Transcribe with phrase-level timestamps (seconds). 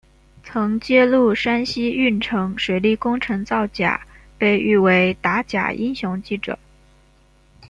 [0.43, 4.03] 曾揭露山西运城水利工程造假
[4.35, 6.57] 被誉为打假英雄记者。